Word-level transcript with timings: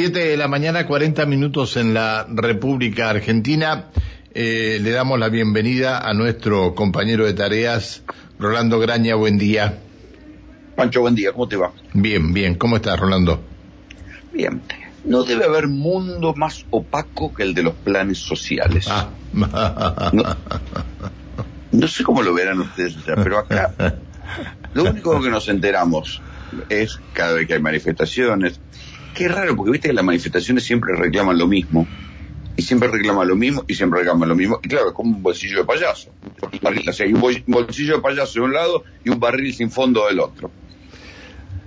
Siete 0.00 0.20
de 0.20 0.36
la 0.36 0.46
mañana, 0.46 0.86
40 0.86 1.26
minutos 1.26 1.76
en 1.76 1.92
la 1.92 2.24
República 2.32 3.10
Argentina. 3.10 3.86
Eh, 4.32 4.78
le 4.80 4.92
damos 4.92 5.18
la 5.18 5.28
bienvenida 5.28 6.08
a 6.08 6.14
nuestro 6.14 6.72
compañero 6.76 7.26
de 7.26 7.34
tareas, 7.34 8.04
Rolando 8.38 8.78
Graña. 8.78 9.16
Buen 9.16 9.38
día. 9.38 9.80
Pancho, 10.76 11.00
buen 11.00 11.16
día. 11.16 11.32
¿Cómo 11.32 11.48
te 11.48 11.56
va? 11.56 11.72
Bien, 11.94 12.32
bien. 12.32 12.54
¿Cómo 12.54 12.76
estás, 12.76 12.96
Rolando? 12.96 13.42
Bien. 14.32 14.62
No 15.04 15.24
debe 15.24 15.46
haber 15.46 15.66
mundo 15.66 16.32
más 16.32 16.64
opaco 16.70 17.34
que 17.34 17.42
el 17.42 17.52
de 17.52 17.64
los 17.64 17.74
planes 17.74 18.18
sociales. 18.18 18.86
Ah. 18.88 19.08
No, 20.12 20.22
no 21.72 21.88
sé 21.88 22.04
cómo 22.04 22.22
lo 22.22 22.32
verán 22.34 22.60
ustedes, 22.60 22.96
pero 23.04 23.38
acá 23.38 23.74
lo 24.74 24.84
único 24.84 25.20
que 25.20 25.28
nos 25.28 25.48
enteramos 25.48 26.22
es 26.68 27.00
cada 27.12 27.32
vez 27.32 27.48
que 27.48 27.54
hay 27.54 27.60
manifestaciones, 27.60 28.60
Qué 29.18 29.26
raro, 29.26 29.56
porque 29.56 29.72
viste 29.72 29.88
que 29.88 29.94
las 29.94 30.04
manifestaciones 30.04 30.62
siempre 30.62 30.94
reclaman 30.94 31.36
lo 31.36 31.48
mismo. 31.48 31.88
Y 32.54 32.62
siempre 32.62 32.88
reclaman 32.88 33.26
lo 33.26 33.34
mismo 33.34 33.64
y 33.66 33.74
siempre 33.74 33.98
reclaman 33.98 34.28
lo 34.28 34.36
mismo. 34.36 34.60
Y 34.62 34.68
claro, 34.68 34.90
es 34.90 34.94
como 34.94 35.16
un 35.16 35.20
bolsillo 35.24 35.58
de 35.58 35.64
payaso. 35.64 36.12
O 36.40 36.92
sea, 36.92 37.04
hay 37.04 37.12
un 37.12 37.20
bolsillo 37.48 37.96
de 37.96 38.00
payaso 38.00 38.34
de 38.34 38.40
un 38.42 38.52
lado 38.52 38.84
y 39.04 39.10
un 39.10 39.18
barril 39.18 39.52
sin 39.52 39.72
fondo 39.72 40.06
del 40.06 40.20
otro. 40.20 40.52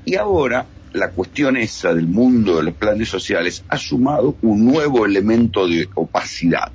Y 0.05 0.15
ahora, 0.15 0.65
la 0.93 1.09
cuestión 1.11 1.57
esa 1.57 1.93
del 1.93 2.07
mundo 2.07 2.55
de 2.55 2.63
los 2.63 2.73
planes 2.73 3.09
sociales 3.09 3.65
ha 3.67 3.77
sumado 3.77 4.37
un 4.43 4.65
nuevo 4.65 5.05
elemento 5.05 5.67
de 5.67 5.89
opacidad. 5.95 6.71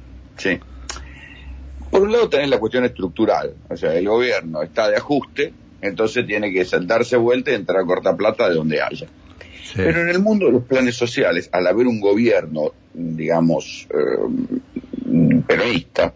Por 1.90 2.02
un 2.02 2.12
lado 2.12 2.28
tenés 2.28 2.50
la 2.50 2.58
cuestión 2.58 2.84
estructural, 2.84 3.54
o 3.70 3.76
sea, 3.78 3.94
el 3.94 4.06
gobierno 4.06 4.60
está 4.60 4.90
de 4.90 4.96
ajuste, 4.96 5.54
entonces 5.80 6.26
tiene 6.26 6.52
que 6.52 6.66
darse 6.82 7.16
vuelta 7.16 7.50
y 7.52 7.54
entrar 7.54 7.80
a 7.80 7.86
cortar 7.86 8.14
plata 8.14 8.50
de 8.50 8.56
donde 8.56 8.82
haya. 8.82 9.06
Pero 9.74 10.02
en 10.02 10.08
el 10.08 10.20
mundo 10.20 10.46
de 10.46 10.52
los 10.52 10.64
planes 10.64 10.96
sociales, 10.96 11.48
al 11.52 11.66
haber 11.66 11.86
un 11.86 12.00
gobierno, 12.00 12.72
digamos, 12.94 13.86
eh, 13.90 15.42
peronista, 15.46 16.14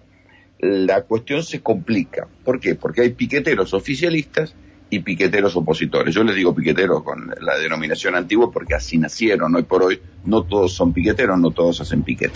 la 0.60 1.02
cuestión 1.02 1.42
se 1.42 1.60
complica. 1.60 2.28
¿Por 2.44 2.60
qué? 2.60 2.74
Porque 2.74 3.02
hay 3.02 3.10
piqueteros 3.10 3.72
oficialistas 3.74 4.54
y 4.90 4.98
piqueteros 5.00 5.56
opositores. 5.56 6.14
Yo 6.14 6.24
les 6.24 6.34
digo 6.34 6.54
piqueteros 6.54 7.02
con 7.02 7.32
la 7.40 7.56
denominación 7.58 8.14
antigua 8.16 8.50
porque 8.50 8.74
así 8.74 8.98
nacieron. 8.98 9.54
Hoy 9.54 9.62
por 9.62 9.82
hoy 9.82 10.00
no 10.24 10.42
todos 10.42 10.74
son 10.74 10.92
piqueteros, 10.92 11.38
no 11.38 11.50
todos 11.50 11.80
hacen 11.80 12.02
piquete. 12.02 12.34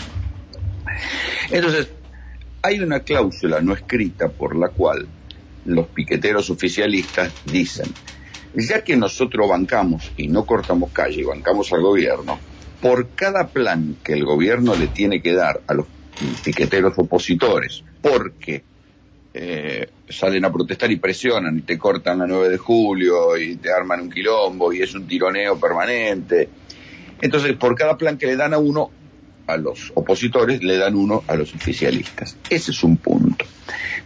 Entonces, 1.51 1.89
hay 2.61 2.79
una 2.79 3.01
cláusula 3.01 3.61
no 3.61 3.73
escrita 3.73 4.29
por 4.29 4.55
la 4.55 4.69
cual 4.69 5.07
los 5.65 5.87
piqueteros 5.87 6.49
oficialistas 6.49 7.31
dicen, 7.45 7.87
ya 8.57 8.83
que 8.83 8.95
nosotros 8.95 9.49
bancamos 9.49 10.11
y 10.17 10.27
no 10.27 10.45
cortamos 10.45 10.91
calle 10.91 11.23
bancamos 11.25 11.71
al 11.73 11.81
gobierno, 11.81 12.39
por 12.81 13.09
cada 13.15 13.47
plan 13.47 13.97
que 14.03 14.13
el 14.13 14.25
gobierno 14.25 14.75
le 14.75 14.87
tiene 14.87 15.21
que 15.21 15.33
dar 15.33 15.61
a 15.67 15.73
los 15.73 15.87
piqueteros 16.43 16.93
opositores, 16.97 17.83
porque 18.01 18.63
eh, 19.33 19.89
salen 20.07 20.45
a 20.45 20.51
protestar 20.51 20.91
y 20.91 20.97
presionan 20.97 21.57
y 21.57 21.61
te 21.61 21.77
cortan 21.77 22.19
la 22.19 22.27
9 22.27 22.49
de 22.49 22.57
julio 22.57 23.37
y 23.37 23.55
te 23.57 23.71
arman 23.71 24.01
un 24.01 24.09
quilombo 24.09 24.71
y 24.71 24.81
es 24.81 24.93
un 24.95 25.07
tironeo 25.07 25.59
permanente. 25.59 26.47
Entonces, 27.21 27.53
por 27.53 27.75
cada 27.75 27.97
plan 27.97 28.17
que 28.17 28.27
le 28.27 28.35
dan 28.35 28.53
a 28.53 28.57
uno, 28.57 28.91
a 29.47 29.57
los 29.57 29.91
opositores, 29.95 30.63
le 30.63 30.77
dan 30.77 30.95
uno 30.95 31.23
a 31.27 31.35
los 31.35 31.53
oficialistas. 31.53 32.37
Ese 32.49 32.71
es 32.71 32.83
un 32.83 32.97
punto. 32.97 33.45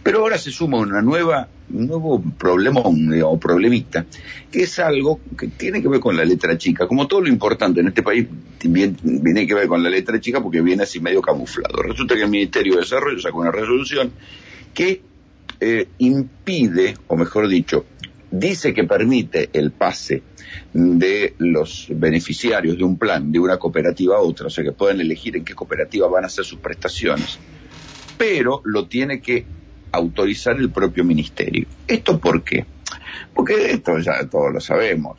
Pero 0.02 0.20
ahora 0.20 0.38
se 0.38 0.50
suma 0.50 0.78
una 0.78 1.02
nueva, 1.02 1.48
un 1.72 1.86
nuevo 1.86 2.22
problema 2.38 2.80
o 2.80 3.38
problemita, 3.38 4.06
que 4.50 4.62
es 4.62 4.78
algo 4.78 5.20
que 5.38 5.48
tiene 5.48 5.82
que 5.82 5.88
ver 5.88 6.00
con 6.00 6.16
la 6.16 6.24
letra 6.24 6.56
chica. 6.56 6.86
Como 6.86 7.06
todo 7.06 7.22
lo 7.22 7.28
importante 7.28 7.80
en 7.80 7.88
este 7.88 8.02
país 8.02 8.26
tiene 8.58 9.46
que 9.46 9.54
ver 9.54 9.68
con 9.68 9.82
la 9.82 9.90
letra 9.90 10.20
chica 10.20 10.42
porque 10.42 10.62
viene 10.62 10.84
así 10.84 11.00
medio 11.00 11.20
camuflado. 11.20 11.82
Resulta 11.82 12.14
que 12.14 12.22
el 12.22 12.30
Ministerio 12.30 12.74
de 12.74 12.80
Desarrollo 12.80 13.20
sacó 13.20 13.40
una 13.40 13.50
resolución 13.50 14.12
que 14.72 15.02
eh, 15.60 15.88
impide, 15.98 16.96
o 17.06 17.16
mejor 17.16 17.48
dicho, 17.48 17.84
dice 18.30 18.72
que 18.72 18.84
permite 18.84 19.50
el 19.52 19.72
pase 19.72 20.22
de 20.72 21.34
los 21.38 21.86
beneficiarios 21.90 22.76
de 22.76 22.84
un 22.84 22.96
plan 22.98 23.30
de 23.32 23.38
una 23.38 23.58
cooperativa 23.58 24.16
a 24.16 24.20
otra, 24.20 24.46
o 24.46 24.50
sea 24.50 24.64
que 24.64 24.72
pueden 24.72 25.00
elegir 25.00 25.36
en 25.36 25.44
qué 25.44 25.54
cooperativa 25.54 26.08
van 26.08 26.24
a 26.24 26.26
hacer 26.28 26.44
sus 26.44 26.58
prestaciones, 26.58 27.38
pero 28.16 28.62
lo 28.64 28.86
tiene 28.86 29.20
que 29.20 29.44
autorizar 29.92 30.56
el 30.56 30.70
propio 30.70 31.04
ministerio. 31.04 31.66
¿Esto 31.86 32.18
por 32.18 32.44
qué? 32.44 32.64
Porque 33.34 33.72
esto 33.72 33.98
ya 33.98 34.24
todos 34.28 34.52
lo 34.52 34.60
sabemos. 34.60 35.18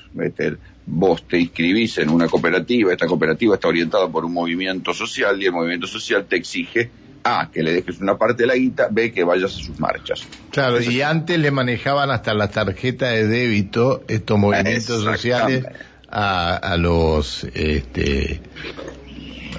Vos 0.86 1.28
te 1.28 1.40
inscribís 1.40 2.00
en 2.00 2.10
una 2.10 2.28
cooperativa, 2.28 2.92
esta 2.92 3.08
cooperativa 3.08 3.56
está 3.56 3.68
orientada 3.68 4.10
por 4.10 4.26
un 4.26 4.34
movimiento 4.34 4.94
social 4.94 5.42
y 5.42 5.46
el 5.46 5.52
movimiento 5.52 5.88
social 5.88 6.26
te 6.26 6.38
exige 6.38 6.90
A, 7.24 7.50
que 7.52 7.62
le 7.62 7.74
dejes 7.74 8.00
una 8.00 8.18
parte 8.18 8.44
de 8.44 8.48
la 8.48 8.56
guita, 8.56 8.88
B, 8.90 9.12
que 9.12 9.24
vayas 9.24 9.54
a 9.54 9.64
sus 9.64 9.80
marchas. 9.80 10.28
Claro, 10.50 10.82
y 10.82 11.02
antes 11.02 11.38
le 11.40 11.52
manejaban 11.52 12.10
hasta 12.10 12.34
la 12.34 12.50
tarjeta 12.50 13.10
de 13.10 13.28
débito 13.28 14.04
estos 14.08 14.40
movimientos 14.40 15.04
sociales 15.04 15.66
a, 16.10 16.56
a 16.56 16.78
los 16.78 17.44
este, 17.54 18.42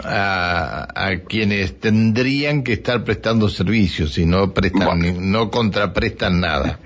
a, 0.05 1.13
quienes 1.29 1.79
tendrían 1.79 2.63
que 2.63 2.75
estar 2.75 3.05
prestando 3.05 3.49
servicios 3.49 4.19
y 4.19 4.27
no 4.27 4.53
prestan, 4.53 5.31
no 5.31 5.51
contraprestan 5.51 6.41
nada. 6.41 6.79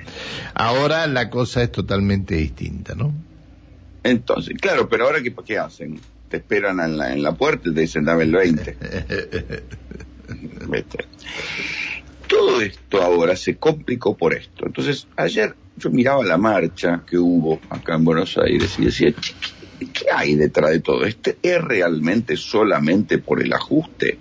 Ahora 0.55 1.07
la 1.07 1.31
cosa 1.31 1.63
es 1.63 1.73
totalmente 1.73 2.37
distinta, 2.37 2.95
¿no? 2.95 3.13
Entonces, 4.03 4.57
claro, 4.61 4.89
pero 4.89 5.07
ahora 5.07 5.21
qué, 5.23 5.35
qué 5.45 5.59
hacen? 5.59 6.01
Te 6.29 6.39
esperan 6.39 6.81
en 6.81 6.97
la, 6.97 7.13
en 7.13 7.23
la 7.23 7.33
puerta 7.33 7.69
y 7.69 7.75
te 7.75 7.81
dicen 7.81 8.05
dame 8.05 8.25
el 8.25 8.33
20. 8.33 8.77
Todo 12.27 12.61
esto 12.61 13.03
ahora 13.03 13.37
se 13.37 13.57
complicó 13.57 14.17
por 14.17 14.35
esto. 14.35 14.67
Entonces, 14.67 15.07
ayer 15.17 15.55
yo 15.77 15.91
miraba 15.91 16.25
la 16.25 16.37
marcha 16.37 17.03
que 17.09 17.19
hubo 17.19 17.61
acá 17.71 17.95
en 17.95 18.05
Buenos 18.05 18.37
Aires 18.39 18.77
y 18.79 18.87
decía, 18.87 19.15
¿Qué 19.79 20.07
hay 20.13 20.35
detrás 20.35 20.71
de 20.71 20.81
todo 20.81 21.05
esto? 21.05 21.33
¿Es 21.43 21.63
realmente 21.63 22.37
solamente 22.37 23.19
por 23.19 23.43
el 23.43 23.53
ajuste? 23.53 24.19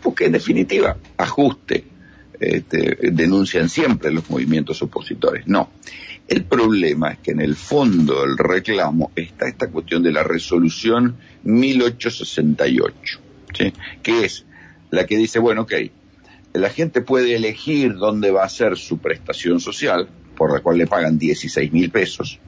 Porque 0.00 0.26
en 0.26 0.32
definitiva, 0.32 0.96
ajuste 1.16 1.84
este, 2.38 3.10
denuncian 3.12 3.68
siempre 3.68 4.12
los 4.12 4.28
movimientos 4.30 4.82
opositores. 4.82 5.46
No. 5.46 5.70
El 6.28 6.44
problema 6.44 7.12
es 7.12 7.18
que 7.18 7.32
en 7.32 7.40
el 7.40 7.56
fondo 7.56 8.22
del 8.22 8.38
reclamo 8.38 9.10
está 9.14 9.48
esta 9.48 9.68
cuestión 9.68 10.02
de 10.02 10.12
la 10.12 10.22
resolución 10.22 11.16
1868, 11.44 13.20
¿sí? 13.56 13.72
que 14.02 14.24
es 14.24 14.44
la 14.92 15.06
que 15.06 15.16
dice, 15.16 15.38
bueno, 15.38 15.62
ok, 15.62 15.72
la 16.52 16.68
gente 16.68 17.00
puede 17.00 17.34
elegir 17.34 17.94
dónde 17.94 18.30
va 18.30 18.44
a 18.44 18.48
ser 18.48 18.76
su 18.76 18.98
prestación 18.98 19.58
social, 19.58 20.06
por 20.36 20.52
la 20.52 20.60
cual 20.60 20.76
le 20.78 20.86
pagan 20.86 21.18
16 21.18 21.72
mil 21.72 21.90
pesos, 21.90 22.38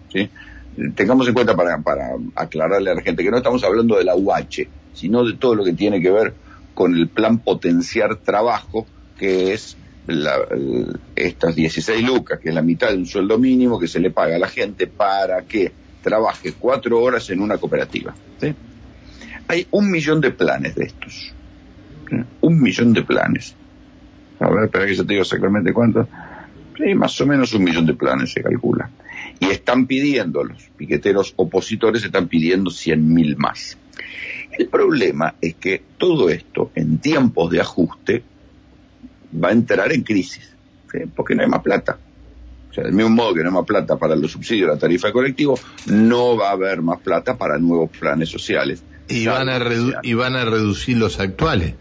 tengamos 0.94 1.26
en 1.26 1.34
cuenta 1.34 1.56
para, 1.56 1.78
para 1.78 2.10
aclararle 2.36 2.90
a 2.90 2.94
la 2.94 3.02
gente 3.02 3.24
que 3.24 3.30
no 3.30 3.38
estamos 3.38 3.64
hablando 3.64 3.96
de 3.96 4.04
la 4.04 4.14
UH, 4.14 4.68
sino 4.92 5.24
de 5.24 5.32
todo 5.38 5.54
lo 5.54 5.64
que 5.64 5.72
tiene 5.72 6.02
que 6.02 6.10
ver 6.10 6.34
con 6.74 6.94
el 6.94 7.08
plan 7.08 7.38
potenciar 7.38 8.16
trabajo, 8.16 8.86
que 9.18 9.54
es 9.54 9.78
la, 10.06 10.36
estas 11.16 11.56
16 11.56 12.04
lucas, 12.04 12.40
que 12.40 12.50
es 12.50 12.54
la 12.54 12.60
mitad 12.60 12.90
de 12.90 12.98
un 12.98 13.06
sueldo 13.06 13.38
mínimo 13.38 13.78
que 13.78 13.88
se 13.88 14.00
le 14.00 14.10
paga 14.10 14.36
a 14.36 14.38
la 14.38 14.48
gente 14.48 14.86
para 14.86 15.42
que 15.46 15.72
trabaje 16.02 16.52
cuatro 16.52 17.00
horas 17.00 17.30
en 17.30 17.40
una 17.40 17.56
cooperativa. 17.56 18.14
Hay 19.48 19.66
un 19.70 19.90
millón 19.90 20.20
de 20.20 20.30
planes 20.30 20.74
de 20.74 20.84
estos. 20.84 21.32
Un 22.40 22.60
millón 22.60 22.92
de 22.92 23.02
planes. 23.02 23.54
A 24.40 24.50
ver, 24.50 24.64
espera 24.64 24.86
que 24.86 24.94
yo 24.94 25.04
te 25.04 25.12
digo 25.12 25.22
exactamente 25.22 25.72
cuánto. 25.72 26.08
Sí, 26.76 26.94
más 26.94 27.20
o 27.20 27.26
menos 27.26 27.52
un 27.54 27.64
millón 27.64 27.86
de 27.86 27.94
planes 27.94 28.32
se 28.32 28.42
calcula. 28.42 28.90
Y 29.40 29.46
están 29.46 29.86
pidiendo, 29.86 30.44
los 30.44 30.62
piqueteros 30.76 31.32
opositores 31.36 32.04
están 32.04 32.28
pidiendo 32.28 32.70
100.000 32.70 33.36
más. 33.36 33.78
El 34.56 34.68
problema 34.68 35.34
es 35.40 35.54
que 35.56 35.82
todo 35.98 36.28
esto, 36.30 36.70
en 36.74 36.98
tiempos 36.98 37.50
de 37.50 37.60
ajuste, 37.60 38.22
va 39.42 39.48
a 39.48 39.52
entrar 39.52 39.92
en 39.92 40.02
crisis, 40.02 40.54
porque 41.14 41.34
no 41.34 41.42
hay 41.42 41.48
más 41.48 41.62
plata. 41.62 41.98
O 42.70 42.74
sea, 42.74 42.84
del 42.84 42.92
mismo 42.92 43.10
modo 43.10 43.34
que 43.34 43.42
no 43.42 43.48
hay 43.48 43.54
más 43.54 43.66
plata 43.66 43.96
para 43.96 44.16
los 44.16 44.32
subsidios 44.32 44.68
de 44.68 44.74
la 44.74 44.78
tarifa 44.78 45.08
de 45.08 45.12
colectivo, 45.12 45.58
no 45.86 46.36
va 46.36 46.50
a 46.50 46.52
haber 46.52 46.82
más 46.82 47.00
plata 47.00 47.36
para 47.36 47.58
nuevos 47.58 47.90
planes 47.90 48.28
sociales. 48.28 48.82
Y 49.08 49.26
van, 49.26 49.48
a 49.48 49.60
y 50.02 50.14
van 50.14 50.34
a 50.34 50.44
reducir 50.44 50.96
los 50.96 51.20
actuales. 51.20 51.74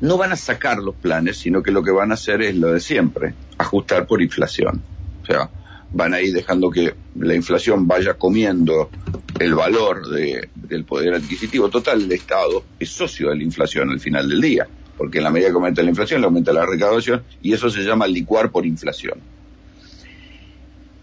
No 0.00 0.18
van 0.18 0.32
a 0.32 0.36
sacar 0.36 0.78
los 0.78 0.94
planes, 0.94 1.38
sino 1.38 1.62
que 1.62 1.70
lo 1.70 1.82
que 1.82 1.90
van 1.90 2.10
a 2.10 2.14
hacer 2.14 2.42
es 2.42 2.56
lo 2.56 2.72
de 2.72 2.80
siempre, 2.80 3.34
ajustar 3.58 4.06
por 4.06 4.20
inflación. 4.22 4.82
O 5.22 5.26
sea, 5.26 5.50
van 5.92 6.14
a 6.14 6.20
ir 6.20 6.34
dejando 6.34 6.70
que 6.70 6.94
la 7.18 7.34
inflación 7.34 7.86
vaya 7.86 8.14
comiendo 8.14 8.90
el 9.38 9.54
valor 9.54 10.08
del 10.08 10.84
poder 10.84 11.14
adquisitivo 11.14 11.68
total 11.68 12.00
del 12.00 12.12
Estado, 12.12 12.64
es 12.78 12.90
socio 12.90 13.30
de 13.30 13.36
la 13.36 13.42
inflación 13.42 13.90
al 13.90 14.00
final 14.00 14.28
del 14.28 14.40
día, 14.40 14.66
porque 14.96 15.18
en 15.18 15.24
la 15.24 15.30
medida 15.30 15.48
que 15.48 15.54
aumenta 15.54 15.82
la 15.82 15.90
inflación, 15.90 16.20
le 16.20 16.26
aumenta 16.26 16.52
la 16.52 16.66
recaudación, 16.66 17.22
y 17.42 17.52
eso 17.52 17.70
se 17.70 17.82
llama 17.82 18.06
licuar 18.06 18.50
por 18.50 18.66
inflación. 18.66 19.20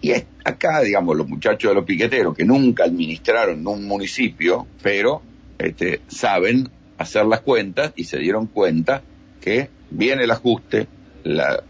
Y 0.01 0.11
acá, 0.43 0.81
digamos, 0.81 1.15
los 1.15 1.27
muchachos 1.27 1.71
de 1.71 1.75
los 1.75 1.85
piqueteros 1.85 2.35
que 2.35 2.43
nunca 2.43 2.83
administraron 2.83 3.65
un 3.65 3.85
municipio, 3.85 4.67
pero 4.81 5.21
este, 5.57 6.01
saben 6.07 6.69
hacer 6.97 7.25
las 7.25 7.41
cuentas 7.41 7.93
y 7.95 8.05
se 8.05 8.17
dieron 8.17 8.47
cuenta 8.47 9.01
que 9.41 9.69
viene 9.89 10.23
el 10.23 10.31
ajuste, 10.31 10.87
la, 11.23 11.63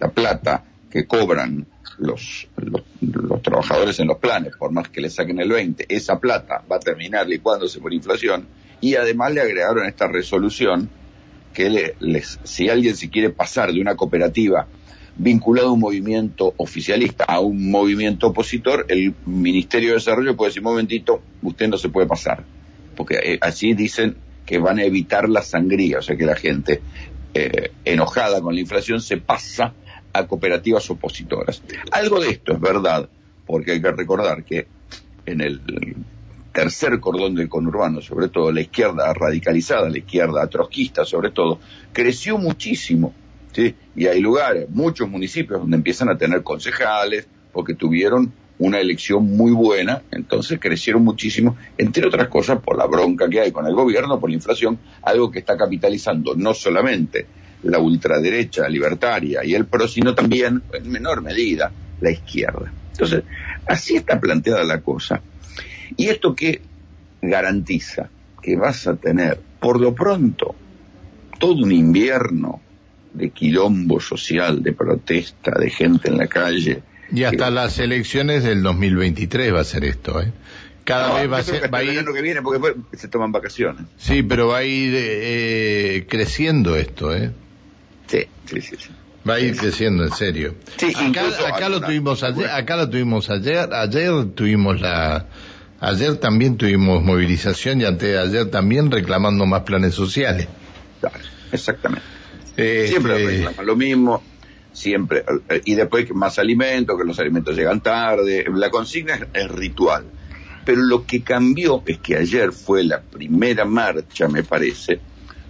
la 0.00 0.08
plata 0.10 0.64
que 0.90 1.06
cobran 1.06 1.66
los, 1.98 2.46
los, 2.56 3.42
trabajadores 3.42 3.98
en 4.00 4.08
los 4.08 4.18
planes, 4.18 4.54
por 4.56 4.70
más 4.72 4.88
que 4.88 5.00
le 5.00 5.10
saquen 5.10 5.40
el 5.40 5.50
20, 5.50 5.86
esa 5.88 6.18
plata 6.18 6.62
va 6.70 6.76
a 6.76 6.80
terminar 6.80 7.28
licuándose 7.28 7.80
por 7.80 7.92
inflación 7.92 8.46
y 8.80 8.94
además 8.94 9.32
le 9.32 9.40
agregaron 9.40 9.86
esta 9.86 10.06
resolución 10.06 10.88
que 11.52 11.94
les, 11.98 12.38
si 12.44 12.68
alguien 12.68 12.96
se 12.96 13.10
quiere 13.10 13.30
pasar 13.30 13.72
de 13.72 13.80
una 13.80 13.96
cooperativa 13.96 14.66
vinculada 15.16 15.68
a 15.68 15.72
un 15.72 15.80
movimiento 15.80 16.54
oficialista 16.58 17.24
a 17.24 17.40
un 17.40 17.70
movimiento 17.70 18.28
opositor, 18.28 18.86
el 18.88 19.14
Ministerio 19.26 19.90
de 19.90 19.94
Desarrollo 19.94 20.36
puede 20.36 20.50
decir, 20.50 20.62
momentito, 20.62 21.20
usted 21.42 21.68
no 21.68 21.76
se 21.76 21.88
puede 21.88 22.06
pasar, 22.06 22.44
porque 22.96 23.16
eh, 23.16 23.38
así 23.40 23.74
dicen 23.74 24.16
que 24.48 24.58
van 24.58 24.78
a 24.78 24.84
evitar 24.84 25.28
la 25.28 25.42
sangría, 25.42 25.98
o 25.98 26.02
sea 26.02 26.16
que 26.16 26.24
la 26.24 26.34
gente 26.34 26.80
eh, 27.34 27.70
enojada 27.84 28.40
con 28.40 28.54
la 28.54 28.60
inflación 28.60 29.02
se 29.02 29.18
pasa 29.18 29.74
a 30.14 30.26
cooperativas 30.26 30.88
opositoras. 30.88 31.62
Algo 31.92 32.18
de 32.18 32.30
esto 32.30 32.54
es 32.54 32.60
verdad, 32.60 33.10
porque 33.46 33.72
hay 33.72 33.82
que 33.82 33.92
recordar 33.92 34.44
que 34.44 34.66
en 35.26 35.42
el 35.42 35.60
tercer 36.54 36.98
cordón 36.98 37.34
del 37.34 37.50
conurbano, 37.50 38.00
sobre 38.00 38.28
todo 38.28 38.50
la 38.50 38.62
izquierda 38.62 39.12
radicalizada, 39.12 39.90
la 39.90 39.98
izquierda 39.98 40.46
trotskista 40.46 41.04
sobre 41.04 41.30
todo, 41.30 41.60
creció 41.92 42.38
muchísimo. 42.38 43.12
¿sí? 43.52 43.74
Y 43.94 44.06
hay 44.06 44.22
lugares, 44.22 44.70
muchos 44.70 45.10
municipios 45.10 45.60
donde 45.60 45.76
empiezan 45.76 46.08
a 46.08 46.16
tener 46.16 46.42
concejales, 46.42 47.28
porque 47.52 47.74
tuvieron 47.74 48.32
una 48.58 48.80
elección 48.80 49.36
muy 49.36 49.52
buena, 49.52 50.02
entonces 50.10 50.58
crecieron 50.60 51.04
muchísimo, 51.04 51.56
entre 51.76 52.06
otras 52.06 52.28
cosas 52.28 52.60
por 52.60 52.76
la 52.76 52.86
bronca 52.86 53.28
que 53.28 53.40
hay 53.40 53.52
con 53.52 53.66
el 53.66 53.74
gobierno, 53.74 54.18
por 54.18 54.30
la 54.30 54.36
inflación, 54.36 54.78
algo 55.02 55.30
que 55.30 55.40
está 55.40 55.56
capitalizando 55.56 56.34
no 56.34 56.54
solamente 56.54 57.26
la 57.62 57.78
ultraderecha 57.78 58.68
libertaria 58.68 59.44
y 59.44 59.54
el 59.54 59.66
PRO, 59.66 59.88
sino 59.88 60.14
también, 60.14 60.62
en 60.72 60.90
menor 60.90 61.22
medida, 61.22 61.72
la 62.00 62.10
izquierda. 62.10 62.72
Entonces, 62.92 63.24
así 63.66 63.96
está 63.96 64.20
planteada 64.20 64.64
la 64.64 64.80
cosa. 64.80 65.20
¿Y 65.96 66.08
esto 66.08 66.34
qué 66.34 66.60
garantiza? 67.22 68.08
Que 68.42 68.56
vas 68.56 68.86
a 68.86 68.96
tener, 68.96 69.40
por 69.60 69.80
lo 69.80 69.94
pronto, 69.94 70.54
todo 71.38 71.62
un 71.64 71.72
invierno 71.72 72.60
de 73.12 73.30
quilombo 73.30 74.00
social, 74.00 74.62
de 74.62 74.72
protesta, 74.72 75.52
de 75.58 75.70
gente 75.70 76.08
en 76.08 76.18
la 76.18 76.26
calle. 76.26 76.82
Y 77.12 77.24
hasta 77.24 77.50
las 77.50 77.78
elecciones 77.78 78.44
del 78.44 78.62
2023 78.62 79.54
va 79.54 79.60
a 79.60 79.64
ser 79.64 79.84
esto, 79.84 80.20
¿eh? 80.20 80.32
cada 80.84 81.20
vez 81.20 81.30
va 81.30 81.38
a 81.38 81.42
ser 81.42 81.72
va 81.72 81.82
ir 81.82 82.02
que 82.02 82.22
viene 82.22 82.40
porque 82.40 82.74
se 82.96 83.08
toman 83.08 83.30
vacaciones 83.30 83.82
sí 83.98 84.22
pero 84.22 84.48
va 84.48 84.58
a 84.58 84.64
ir 84.64 84.94
eh, 84.96 86.06
creciendo 86.08 86.76
esto 86.76 87.14
eh 87.14 87.30
Sí, 88.08 88.26
sí, 88.46 88.60
sí. 88.62 88.76
Va 89.28 89.34
a 89.34 89.40
ir 89.40 89.56
creciendo, 89.56 90.04
en 90.04 90.12
serio. 90.12 90.54
Sí, 90.76 90.92
acá, 91.46 91.68
lo 91.68 91.80
tuvimos 91.80 92.22
ayer, 92.22 92.48
acá 92.48 92.76
lo 92.76 92.88
tuvimos 92.88 93.28
ayer, 93.28 93.72
ayer 93.72 94.10
tuvimos 94.34 94.80
la, 94.80 95.26
ayer 95.80 96.16
también 96.16 96.56
tuvimos 96.56 97.02
movilización 97.02 97.80
y 97.80 97.84
antes 97.84 98.08
de 98.08 98.18
ayer 98.18 98.50
también 98.50 98.90
reclamando 98.90 99.44
más 99.44 99.62
planes 99.62 99.94
sociales. 99.94 100.48
exactamente. 101.52 102.06
Este, 102.56 102.88
siempre 102.88 103.24
reclaman 103.24 103.66
lo 103.66 103.76
mismo, 103.76 104.22
siempre, 104.78 105.24
y 105.64 105.74
después 105.74 106.10
más 106.14 106.38
alimentos, 106.38 106.96
que 106.96 107.04
los 107.04 107.18
alimentos 107.18 107.56
llegan 107.56 107.82
tarde, 107.82 108.46
la 108.54 108.70
consigna 108.70 109.18
es, 109.32 109.48
ritual. 109.48 110.04
Pero 110.64 110.82
lo 110.82 111.04
que 111.04 111.22
cambió 111.22 111.82
es 111.86 111.98
que 111.98 112.16
ayer 112.16 112.52
fue 112.52 112.84
la 112.84 113.00
primera 113.00 113.64
marcha, 113.64 114.28
me 114.28 114.44
parece, 114.44 115.00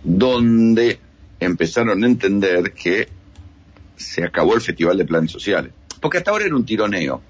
donde 0.03 0.99
empezaron 1.41 2.03
a 2.03 2.07
entender 2.07 2.73
que 2.73 3.09
se 3.97 4.25
acabó 4.25 4.55
el 4.55 4.61
Festival 4.61 4.97
de 4.97 5.05
Planes 5.05 5.31
Sociales. 5.31 5.73
Porque 6.01 6.19
hasta 6.19 6.31
ahora 6.31 6.47
era 6.47 6.57
un 6.57 6.65
tironeo. 6.65 7.21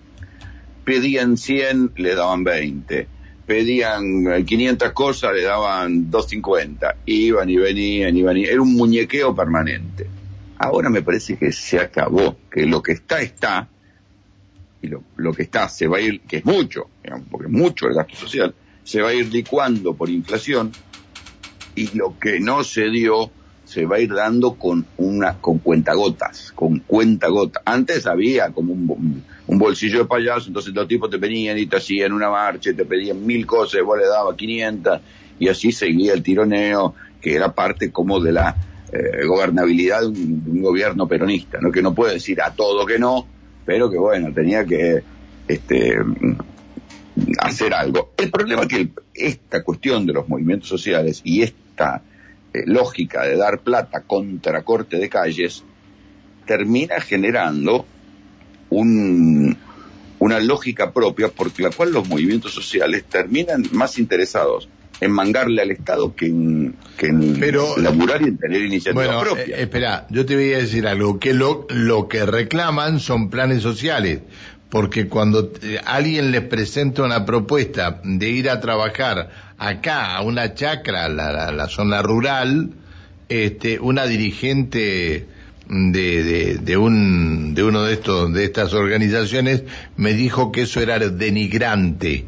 Pedían 0.85 1.37
100, 1.37 1.93
le 1.97 2.15
daban 2.15 2.45
20. 2.45 3.09
Pedían 3.47 4.45
500 4.45 4.93
cosas, 4.93 5.33
le 5.35 5.43
daban 5.43 6.11
250. 6.11 6.97
Iban 7.06 7.49
y 7.49 7.56
venían, 7.56 8.17
iban 8.17 8.37
y 8.37 8.45
Era 8.45 8.61
un 8.61 8.75
muñequeo 8.75 9.35
permanente. 9.35 10.18
Ahora 10.59 10.91
me 10.91 11.03
parece 11.03 11.37
que 11.37 11.53
se 11.53 11.79
acabó, 11.79 12.37
que 12.51 12.67
lo 12.67 12.83
que 12.83 12.93
está, 12.93 13.21
está, 13.21 13.69
y 14.83 14.89
lo, 14.89 15.05
lo 15.17 15.33
que 15.33 15.45
está 15.45 15.69
se 15.69 15.87
va 15.87 15.99
a 15.99 16.01
ir, 16.01 16.21
que 16.23 16.39
es 16.39 16.45
mucho, 16.45 16.91
porque 17.31 17.47
es 17.47 17.53
mucho 17.53 17.87
el 17.87 17.95
gasto 17.95 18.17
social, 18.17 18.55
se 18.83 19.01
va 19.01 19.11
a 19.11 19.15
ir 19.15 19.33
licuando 19.33 19.95
por 19.95 20.11
inflación, 20.11 20.75
y 21.75 21.97
lo 21.97 22.19
que 22.19 22.41
no 22.41 22.65
se 22.65 22.91
dio 22.91 23.33
se 23.69 23.85
va 23.85 23.97
a 23.97 24.01
ir 24.01 24.13
dando 24.15 24.55
con 24.55 24.87
una 24.97 25.39
con 25.41 25.59
cuentagotas, 25.59 26.53
con 26.55 26.81
cuentagotas. 26.81 27.63
Antes 27.67 28.07
había 28.07 28.51
como 28.51 28.73
un, 28.73 29.25
bolsillo 29.47 29.99
de 29.99 30.05
payaso, 30.07 30.49
entonces 30.49 30.73
los 30.75 30.89
tipos 30.89 31.11
te 31.11 31.19
venían 31.19 31.59
y 31.59 31.67
te 31.67 31.77
hacían 31.77 32.13
una 32.13 32.31
marcha 32.31 32.73
te 32.75 32.87
pedían 32.87 33.25
mil 33.25 33.47
cosas, 33.47 33.83
vos 33.83 33.99
le 33.99 34.07
dabas 34.07 34.37
500 34.37 35.01
y 35.39 35.49
así 35.49 35.71
seguía 35.71 36.15
el 36.15 36.23
tironeo, 36.23 36.95
que 37.21 37.35
era 37.35 37.55
parte 37.55 37.93
como 37.93 38.21
de 38.21 38.33
la 38.33 38.57
eh, 38.93 39.26
gobernabilidad 39.26 40.00
de 40.00 40.06
un, 40.06 40.62
gobierno 40.62 41.06
peronista, 41.06 41.58
¿no? 41.61 41.70
que 41.70 41.82
no 41.82 41.94
puede 41.94 42.14
decir 42.14 42.40
a 42.40 42.55
todo 42.55 42.87
que 42.87 42.99
no, 42.99 43.26
pero 43.64 43.90
que 43.90 43.99
bueno, 43.99 44.32
tenía 44.32 44.64
que 44.64 45.02
este, 45.46 45.99
hacer 47.38 47.75
algo. 47.75 48.12
El 48.17 48.31
problema 48.31 48.62
es 48.62 48.69
que 48.69 48.88
esta 49.14 49.62
cuestión 49.62 50.06
de 50.06 50.14
los 50.14 50.29
movimientos 50.29 50.69
sociales 50.69 51.20
y 51.25 51.43
esta 51.43 52.02
eh, 52.55 52.62
lógica 52.67 53.25
de 53.25 53.37
dar 53.37 53.61
plata 53.61 54.02
contra 54.02 54.62
corte 54.62 54.96
de 54.99 55.08
calles 55.08 55.64
termina 56.46 57.00
generando 57.00 57.85
un, 58.70 59.56
una 60.19 60.40
lógica 60.40 60.93
propia 60.93 61.29
por 61.29 61.58
la 61.61 61.70
cual 61.70 61.93
los 61.93 62.08
movimientos 62.08 62.52
sociales 62.52 63.05
terminan 63.05 63.64
más 63.73 63.99
interesados 63.99 64.69
en 65.00 65.12
mangarle 65.12 65.62
al 65.62 65.71
Estado 65.71 66.15
que 66.15 66.27
en, 66.27 66.75
que 66.97 67.06
en 67.06 67.41
laburar 67.83 68.23
y 68.23 68.27
en 68.27 68.39
tener 68.39 68.62
iniciativa 68.62 69.05
bueno, 69.05 69.21
propia. 69.21 69.56
Eh, 69.56 69.62
espera, 69.62 70.06
yo 70.11 70.27
te 70.27 70.35
voy 70.35 70.53
a 70.55 70.59
decir 70.59 70.87
algo, 70.87 71.19
que 71.19 71.35
lo, 71.35 71.67
lo 71.71 72.09
que 72.09 72.27
reclaman 72.27 73.00
son 73.00 73.31
planes 73.31 73.62
sociales, 73.62 74.21
porque 74.71 75.09
cuando 75.09 75.53
eh, 75.62 75.81
alguien 75.85 76.33
les 76.33 76.43
presenta 76.43 77.03
una 77.03 77.25
propuesta 77.25 78.00
de 78.03 78.29
ir 78.29 78.50
a 78.50 78.61
trabajar 78.61 79.31
acá 79.56 80.17
a 80.17 80.23
una 80.23 80.55
chacra, 80.55 81.09
la, 81.09 81.53
la, 81.53 81.69
zona 81.69 82.03
rural, 82.03 82.71
este, 83.28 83.78
una 83.78 84.07
dirigente 84.07 85.26
de, 85.69 86.23
de, 86.25 86.59
de, 86.59 86.76
un, 86.76 87.55
de 87.55 87.62
uno 87.62 87.85
de 87.85 87.95
estos, 87.95 88.33
de 88.33 88.45
estas 88.45 88.73
organizaciones 88.75 89.62
me 89.97 90.14
dijo 90.14 90.50
que 90.50 90.62
eso 90.62 90.81
era 90.81 90.99
denigrante. 90.99 92.25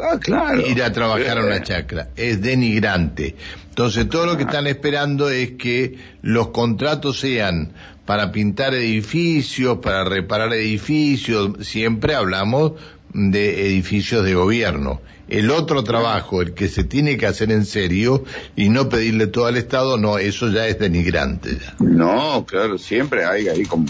Ah, 0.00 0.18
claro. 0.18 0.66
Ir 0.66 0.82
a 0.82 0.92
trabajar 0.92 1.38
a 1.38 1.44
una 1.44 1.62
chacra. 1.62 2.08
Es 2.16 2.40
denigrante. 2.40 3.36
Entonces, 3.68 4.08
todo 4.08 4.26
lo 4.26 4.36
que 4.36 4.44
están 4.44 4.66
esperando 4.66 5.30
es 5.30 5.52
que 5.52 5.98
los 6.22 6.48
contratos 6.48 7.20
sean 7.20 7.72
para 8.04 8.32
pintar 8.32 8.74
edificios, 8.74 9.78
para 9.78 10.04
reparar 10.04 10.52
edificios. 10.52 11.66
Siempre 11.66 12.14
hablamos 12.14 12.72
de 13.12 13.66
edificios 13.66 14.24
de 14.24 14.34
gobierno. 14.34 15.00
El 15.28 15.50
otro 15.50 15.82
trabajo, 15.84 16.42
el 16.42 16.52
que 16.52 16.68
se 16.68 16.84
tiene 16.84 17.16
que 17.16 17.26
hacer 17.26 17.50
en 17.50 17.64
serio 17.64 18.24
y 18.56 18.68
no 18.68 18.88
pedirle 18.88 19.26
todo 19.26 19.46
al 19.46 19.56
Estado, 19.56 19.96
no, 19.96 20.18
eso 20.18 20.50
ya 20.50 20.66
es 20.66 20.78
denigrante. 20.78 21.58
No, 21.78 22.44
claro, 22.44 22.76
siempre 22.76 23.24
hay 23.24 23.48
ahí 23.48 23.64
como, 23.64 23.86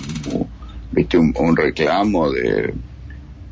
viste, 0.93 1.19
un, 1.19 1.57
reclamo 1.57 2.31
de, 2.31 2.73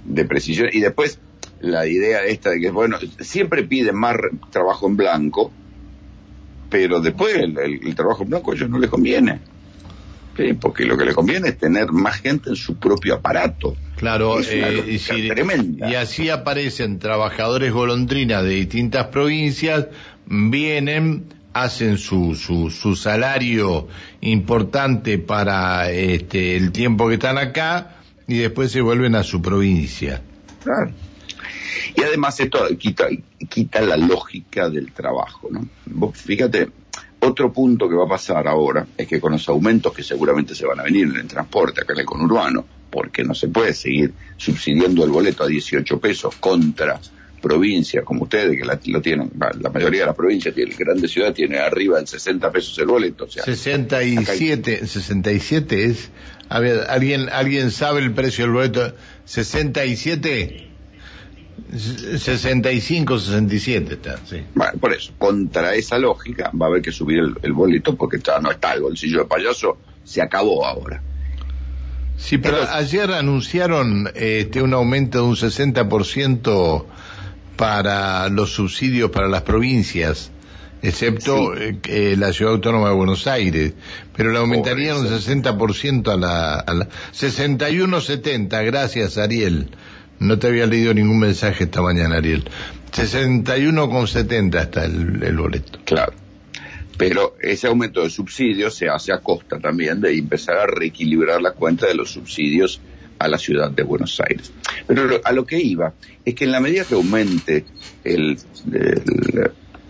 de 0.04 0.24
precisión. 0.24 0.68
Y 0.72 0.80
después 0.80 1.18
la 1.62 1.86
idea 1.86 2.24
esta 2.24 2.50
de 2.50 2.60
que, 2.60 2.70
bueno, 2.70 2.98
siempre 3.20 3.62
piden 3.62 3.96
más 3.96 4.16
trabajo 4.50 4.86
en 4.88 4.96
blanco, 4.96 5.52
pero 6.68 7.00
después 7.00 7.36
el, 7.36 7.94
trabajo 7.94 8.24
en 8.24 8.30
blanco 8.30 8.52
a 8.52 8.54
ellos 8.54 8.68
no 8.68 8.78
les 8.78 8.90
conviene. 8.90 9.40
porque 10.60 10.84
lo 10.84 10.96
que 10.96 11.04
le 11.04 11.14
conviene 11.14 11.48
es 11.50 11.58
tener 11.58 11.92
más 11.92 12.20
gente 12.20 12.50
en 12.50 12.56
su 12.56 12.76
propio 12.76 13.14
aparato. 13.14 13.76
Claro, 13.96 14.40
eh, 14.40 14.98
y, 14.98 15.94
así 15.94 16.30
aparecen 16.30 16.98
trabajadores 16.98 17.72
golondrinas 17.72 18.42
de 18.42 18.50
distintas 18.50 19.06
provincias, 19.08 19.86
vienen, 20.26 21.26
hacen 21.52 21.98
su, 21.98 22.34
su, 22.34 22.70
su 22.70 22.96
salario 22.96 23.86
importante 24.20 25.18
para 25.18 25.90
este, 25.92 26.56
el 26.56 26.72
tiempo 26.72 27.06
que 27.06 27.14
están 27.14 27.38
acá 27.38 27.98
y 28.26 28.38
después 28.38 28.72
se 28.72 28.80
vuelven 28.80 29.14
a 29.14 29.22
su 29.22 29.40
provincia. 29.40 30.22
Claro. 30.64 30.90
Y 31.94 32.02
además 32.02 32.38
esto 32.40 32.66
quita, 32.78 33.08
quita 33.48 33.80
la 33.80 33.96
lógica 33.96 34.68
del 34.68 34.92
trabajo, 34.92 35.48
¿no? 35.50 35.68
Vos 35.86 36.16
fíjate, 36.16 36.68
otro 37.20 37.52
punto 37.52 37.88
que 37.88 37.94
va 37.94 38.04
a 38.04 38.08
pasar 38.08 38.48
ahora 38.48 38.86
es 38.96 39.06
que 39.06 39.20
con 39.20 39.32
los 39.32 39.48
aumentos 39.48 39.92
que 39.92 40.02
seguramente 40.02 40.54
se 40.54 40.66
van 40.66 40.80
a 40.80 40.82
venir 40.82 41.06
en 41.06 41.16
el 41.16 41.26
transporte 41.28 41.82
acá 41.82 41.92
en 41.92 42.00
el 42.00 42.06
conurbano, 42.06 42.64
porque 42.90 43.22
no 43.22 43.34
se 43.34 43.48
puede 43.48 43.74
seguir 43.74 44.12
subsidiando 44.36 45.04
el 45.04 45.10
boleto 45.10 45.44
a 45.44 45.46
18 45.46 46.00
pesos 46.00 46.34
contra 46.36 47.00
provincias 47.40 48.04
como 48.04 48.24
ustedes, 48.24 48.58
que 48.58 48.90
lo 48.90 49.02
tienen, 49.02 49.30
la 49.60 49.70
mayoría 49.70 50.00
de 50.00 50.06
las 50.06 50.16
provincias, 50.16 50.54
tiene, 50.54 50.74
grandes 50.74 51.10
ciudades, 51.10 51.34
tiene 51.34 51.58
arriba 51.58 51.98
en 51.98 52.06
60 52.06 52.50
pesos 52.50 52.78
el 52.78 52.86
boleto. 52.86 53.24
O 53.24 53.28
sea, 53.28 53.44
67, 53.44 54.86
67 54.86 55.84
es, 55.84 56.10
a 56.48 56.60
ver, 56.60 56.86
¿alguien, 56.88 57.28
¿alguien 57.30 57.70
sabe 57.70 58.00
el 58.00 58.12
precio 58.12 58.44
del 58.44 58.54
boleto? 58.54 58.94
67 59.26 60.71
65, 61.76 63.18
67 63.18 63.94
está, 63.94 64.18
sí. 64.26 64.42
Bueno, 64.54 64.78
por 64.78 64.92
eso, 64.92 65.12
contra 65.18 65.74
esa 65.74 65.98
lógica 65.98 66.50
va 66.60 66.66
a 66.66 66.68
haber 66.68 66.82
que 66.82 66.92
subir 66.92 67.20
el, 67.42 67.52
boleto 67.52 67.96
porque 67.96 68.18
no 68.42 68.50
está 68.50 68.74
el 68.74 68.82
bolsillo 68.82 69.20
de 69.20 69.24
payaso, 69.24 69.78
se 70.04 70.20
acabó 70.20 70.66
ahora. 70.66 71.02
Sí, 72.16 72.38
pero 72.38 72.58
ayer 72.70 73.10
anunciaron 73.10 74.10
este, 74.14 74.62
un 74.62 74.74
aumento 74.74 75.18
de 75.18 75.24
un 75.24 75.36
60% 75.36 76.84
para 77.56 78.28
los 78.28 78.52
subsidios 78.52 79.10
para 79.10 79.28
las 79.28 79.42
provincias, 79.42 80.30
excepto 80.82 81.54
eh, 81.56 82.16
la 82.18 82.32
Ciudad 82.32 82.54
Autónoma 82.54 82.88
de 82.88 82.94
Buenos 82.94 83.26
Aires, 83.26 83.72
pero 84.16 84.30
le 84.30 84.38
aumentarían 84.38 84.98
un 84.98 85.06
60% 85.06 86.12
a 86.12 86.16
la, 86.16 86.54
a 86.56 86.74
la 86.74 86.88
61-70, 87.12 88.64
gracias 88.66 89.16
Ariel. 89.16 89.68
No 90.22 90.38
te 90.38 90.48
había 90.48 90.66
leído 90.66 90.94
ningún 90.94 91.18
mensaje 91.18 91.64
esta 91.64 91.82
mañana, 91.82 92.16
Ariel. 92.16 92.44
61,70 92.92 94.60
está 94.60 94.84
el, 94.84 95.22
el 95.22 95.36
boleto. 95.36 95.78
Claro. 95.84 96.12
Pero 96.96 97.36
ese 97.40 97.66
aumento 97.66 98.02
de 98.02 98.10
subsidios 98.10 98.74
se 98.74 98.88
hace 98.88 99.12
a 99.12 99.18
costa 99.18 99.58
también 99.58 100.00
de 100.00 100.16
empezar 100.16 100.56
a 100.58 100.66
reequilibrar 100.66 101.40
la 101.40 101.52
cuenta 101.52 101.86
de 101.86 101.94
los 101.94 102.10
subsidios 102.10 102.80
a 103.18 103.28
la 103.28 103.38
ciudad 103.38 103.70
de 103.70 103.82
Buenos 103.82 104.20
Aires. 104.20 104.52
Pero 104.86 105.20
a 105.24 105.32
lo 105.32 105.46
que 105.46 105.60
iba 105.60 105.94
es 106.24 106.34
que 106.34 106.44
en 106.44 106.52
la 106.52 106.60
medida 106.60 106.84
que 106.84 106.94
aumente 106.94 107.64
el, 108.04 108.36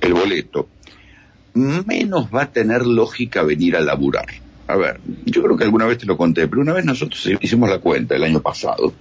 el, 0.01 0.15
boleto, 0.15 0.69
menos 1.55 2.29
va 2.35 2.43
a 2.43 2.53
tener 2.53 2.87
lógica 2.87 3.43
venir 3.43 3.77
a 3.77 3.81
laburar. 3.81 4.27
A 4.69 4.77
ver, 4.77 5.01
yo 5.25 5.43
creo 5.43 5.57
que 5.57 5.65
alguna 5.65 5.87
vez 5.87 5.99
te 5.99 6.07
lo 6.07 6.17
conté, 6.17 6.47
pero 6.47 6.63
una 6.63 6.73
vez 6.73 6.85
nosotros 6.85 7.29
hicimos 7.41 7.69
la 7.69 7.79
cuenta 7.79 8.17
el 8.17 8.25
año 8.25 8.41
pasado, 8.41 8.93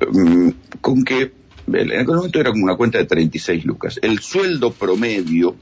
mm, 0.00 0.48
con 0.80 1.04
que 1.04 1.32
en 1.66 1.92
aquel 1.92 2.16
momento 2.16 2.40
era 2.40 2.50
como 2.50 2.64
una 2.64 2.76
cuenta 2.76 2.98
de 2.98 3.04
36 3.04 3.64
lucas. 3.64 3.98
El 4.02 4.20
sueldo 4.20 4.72
promedio 4.72 5.54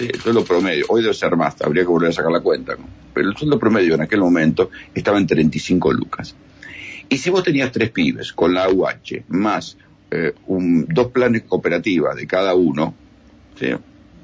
el 0.00 0.20
sueldo 0.20 0.44
promedio, 0.44 0.86
hoy 0.88 1.02
debe 1.02 1.14
ser 1.14 1.36
más, 1.36 1.60
habría 1.62 1.82
que 1.82 1.88
volver 1.88 2.10
a 2.10 2.12
sacar 2.12 2.32
la 2.32 2.40
cuenta, 2.40 2.76
pero 3.12 3.28
el 3.28 3.36
sueldo 3.36 3.58
promedio 3.58 3.94
en 3.94 4.02
aquel 4.02 4.20
momento 4.20 4.70
estaba 4.92 5.18
en 5.18 5.26
35 5.26 5.92
lucas. 5.92 6.34
Y 7.08 7.18
si 7.18 7.30
vos 7.30 7.42
tenías 7.42 7.70
tres 7.70 7.90
pibes 7.90 8.32
con 8.32 8.54
la 8.54 8.68
UH 8.68 9.24
más 9.28 9.76
eh, 10.10 10.32
dos 10.46 11.08
planes 11.08 11.42
cooperativas 11.42 12.16
de 12.16 12.26
cada 12.26 12.54
uno, 12.54 12.94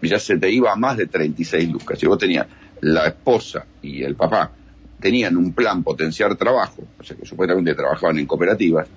ya 0.03 0.19
se 0.19 0.39
te 0.39 0.51
iba 0.51 0.73
a 0.73 0.77
más 0.77 0.97
de 0.97 1.07
36 1.07 1.71
lucas. 1.71 1.99
Si 1.99 2.07
vos 2.07 2.19
tenías 2.19 2.47
la 2.81 3.07
esposa 3.07 3.67
y 3.83 4.03
el 4.03 4.17
papá 4.17 4.51
tenían 4.99 5.37
un 5.37 5.53
plan 5.53 5.83
potenciar 5.83 6.37
trabajo, 6.37 6.83
o 6.99 7.05
sea 7.05 7.17
que 7.17 7.27
supuestamente 7.27 7.75
trabajaban 7.75 8.19
en 8.19 8.27
cooperativas, 8.27 8.89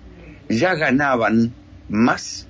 ya 0.50 0.76
ganaban 0.76 1.54
más 1.90 2.48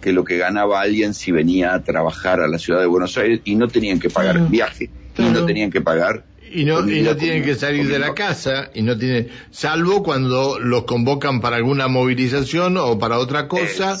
que 0.00 0.12
lo 0.12 0.24
que 0.24 0.38
ganaba 0.38 0.80
alguien 0.80 1.14
si 1.14 1.30
venía 1.30 1.74
a 1.74 1.82
trabajar 1.82 2.40
a 2.40 2.48
la 2.48 2.58
ciudad 2.58 2.80
de 2.80 2.86
Buenos 2.86 3.16
Aires 3.18 3.40
y 3.44 3.54
no 3.54 3.68
tenían 3.68 4.00
que 4.00 4.10
pagar 4.10 4.48
viaje 4.48 4.90
y 5.16 5.22
no 5.22 5.44
tenían 5.44 5.70
que 5.70 5.80
pagar 5.80 6.24
y 6.52 6.64
no, 6.64 6.88
y 6.88 7.02
no 7.02 7.16
tienen 7.16 7.44
que 7.44 7.54
salir 7.54 7.86
de 7.86 7.98
la 7.98 8.14
casa 8.14 8.70
y 8.74 8.82
no 8.82 8.96
tienen 8.96 9.28
salvo 9.50 10.02
cuando 10.02 10.58
los 10.58 10.84
convocan 10.84 11.40
para 11.40 11.56
alguna 11.56 11.86
movilización 11.88 12.76
o 12.76 12.98
para 12.98 13.18
otra 13.18 13.46
cosa 13.46 13.96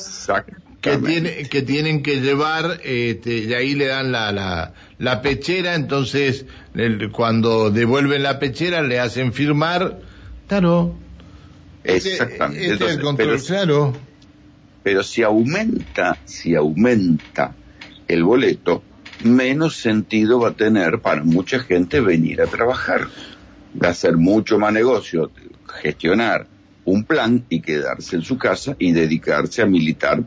que 0.80 0.96
tiene, 0.96 1.42
que 1.48 1.62
tienen 1.62 2.02
que 2.02 2.20
llevar 2.20 2.80
este, 2.82 3.38
y 3.38 3.54
ahí 3.54 3.74
le 3.74 3.86
dan 3.86 4.10
la, 4.10 4.32
la, 4.32 4.72
la 4.98 5.22
pechera 5.22 5.74
entonces 5.74 6.46
cuando 7.12 7.70
devuelven 7.70 8.22
la 8.22 8.38
pechera 8.38 8.82
le 8.82 8.98
hacen 8.98 9.32
firmar 9.32 9.98
claro 10.48 10.96
exactamente 11.84 12.72
este, 12.72 12.86
el 12.86 13.00
control 13.00 13.40
claro 13.42 13.94
pero 14.82 15.02
si 15.02 15.22
aumenta, 15.22 16.18
si 16.24 16.54
aumenta 16.54 17.54
el 18.08 18.24
boleto, 18.24 18.82
menos 19.24 19.76
sentido 19.76 20.40
va 20.40 20.50
a 20.50 20.54
tener 20.54 21.00
para 21.00 21.22
mucha 21.22 21.60
gente 21.60 22.00
venir 22.00 22.40
a 22.40 22.46
trabajar. 22.46 23.08
Va 23.82 23.88
a 23.88 23.94
ser 23.94 24.16
mucho 24.16 24.58
más 24.58 24.72
negocio 24.72 25.30
gestionar 25.82 26.46
un 26.84 27.04
plan 27.04 27.44
y 27.48 27.60
quedarse 27.60 28.16
en 28.16 28.22
su 28.22 28.38
casa 28.38 28.74
y 28.78 28.92
dedicarse 28.92 29.62
a 29.62 29.66
militar 29.66 30.24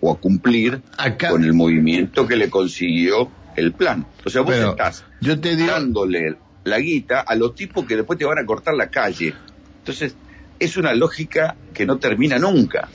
o 0.00 0.12
a 0.12 0.20
cumplir 0.20 0.82
con 1.28 1.44
el 1.44 1.52
movimiento 1.52 2.26
que 2.26 2.36
le 2.36 2.48
consiguió 2.48 3.30
el 3.56 3.72
plan. 3.72 4.06
O 4.24 4.30
sea, 4.30 4.42
vos 4.42 4.54
estás 4.54 5.04
yo 5.20 5.40
te 5.40 5.56
dándole 5.56 6.36
la 6.64 6.78
guita 6.78 7.20
a 7.20 7.34
los 7.34 7.54
tipos 7.54 7.86
que 7.86 7.96
después 7.96 8.18
te 8.18 8.24
van 8.24 8.38
a 8.38 8.46
cortar 8.46 8.74
la 8.74 8.90
calle. 8.90 9.34
Entonces, 9.78 10.14
es 10.58 10.76
una 10.76 10.94
lógica 10.94 11.56
que 11.74 11.86
no 11.86 11.98
termina 11.98 12.38
nunca. 12.38 12.88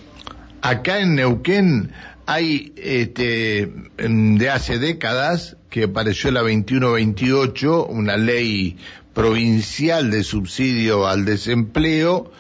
Acá 0.61 0.99
en 0.99 1.15
Neuquén 1.15 1.91
hay 2.25 2.73
este, 2.75 3.71
de 3.97 4.49
hace 4.49 4.79
décadas 4.79 5.57
que 5.69 5.85
apareció 5.85 6.31
la 6.31 6.41
2128, 6.41 7.85
una 7.87 8.17
ley 8.17 8.77
provincial 9.13 10.11
de 10.11 10.23
subsidio 10.23 11.07
al 11.07 11.25
desempleo 11.25 12.31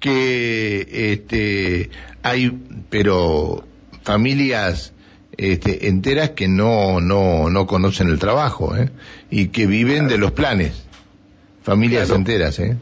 que 0.00 1.12
este, 1.12 1.90
hay, 2.22 2.58
pero 2.90 3.64
familias 4.02 4.92
este, 5.36 5.88
enteras 5.88 6.30
que 6.30 6.48
no, 6.48 7.00
no, 7.00 7.50
no 7.50 7.66
conocen 7.66 8.08
el 8.08 8.18
trabajo 8.18 8.76
¿eh? 8.76 8.90
y 9.30 9.48
que 9.48 9.66
viven 9.66 10.08
de 10.08 10.18
los 10.18 10.32
planes. 10.32 10.84
Familias 11.62 12.10
enteras, 12.10 12.58
¿eh? 12.58 12.76